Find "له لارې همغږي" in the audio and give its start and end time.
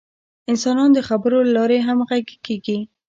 1.45-2.37